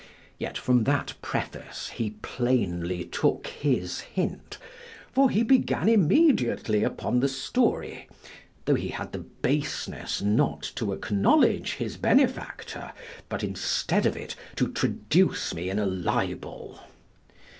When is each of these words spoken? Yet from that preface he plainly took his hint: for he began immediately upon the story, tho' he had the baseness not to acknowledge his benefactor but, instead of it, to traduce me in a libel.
Yet 0.39 0.57
from 0.57 0.85
that 0.85 1.13
preface 1.21 1.89
he 1.89 2.09
plainly 2.23 3.05
took 3.05 3.45
his 3.45 3.99
hint: 3.99 4.57
for 5.11 5.29
he 5.29 5.43
began 5.43 5.87
immediately 5.87 6.83
upon 6.83 7.19
the 7.19 7.27
story, 7.27 8.09
tho' 8.65 8.73
he 8.73 8.87
had 8.87 9.11
the 9.11 9.19
baseness 9.19 10.19
not 10.19 10.63
to 10.73 10.91
acknowledge 10.93 11.73
his 11.73 11.97
benefactor 11.97 12.91
but, 13.29 13.43
instead 13.43 14.07
of 14.07 14.17
it, 14.17 14.35
to 14.55 14.71
traduce 14.71 15.53
me 15.53 15.69
in 15.69 15.77
a 15.77 15.85
libel. 15.85 16.79